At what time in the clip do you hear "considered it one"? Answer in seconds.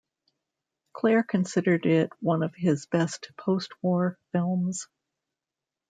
1.21-2.41